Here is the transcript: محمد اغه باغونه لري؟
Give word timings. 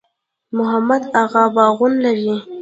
محمد 0.57 1.03
اغه 1.21 1.43
باغونه 1.55 1.97
لري؟ 2.03 2.35